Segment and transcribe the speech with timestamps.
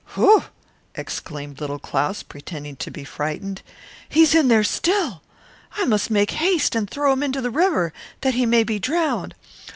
[0.17, 0.47] "Oh,"
[0.95, 3.61] exclaimed Little Claus, pretending to be frightened,
[4.09, 5.19] "he is in there still, is
[5.77, 5.83] he?
[5.83, 6.09] I must
[6.89, 9.35] throw him into the river, that he may be drowned."